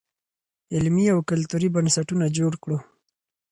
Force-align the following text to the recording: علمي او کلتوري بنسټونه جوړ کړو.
علمي 0.75 1.05
او 1.13 1.19
کلتوري 1.29 1.69
بنسټونه 1.75 2.25
جوړ 2.37 2.53
کړو. 2.63 2.77